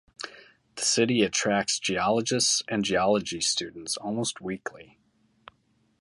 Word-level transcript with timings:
The 0.77 0.81
city 0.81 1.21
attracts 1.21 1.77
geologists 1.77 2.63
and 2.67 2.83
geology 2.83 3.39
students 3.39 3.97
almost 3.97 4.41
weekly. 4.41 4.97